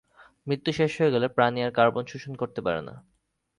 [0.47, 2.93] মৃত্যু হয়ে গেলে প্রাণী আর কার্বন শোষণ করতে পারে না।